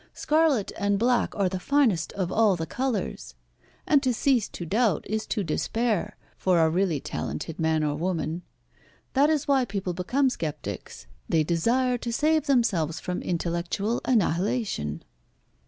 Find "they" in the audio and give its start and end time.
11.29-11.43